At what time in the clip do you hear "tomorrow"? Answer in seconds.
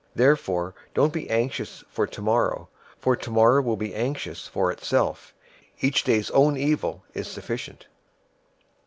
2.07-2.67, 3.15-3.61